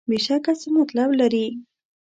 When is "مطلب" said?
0.77-1.09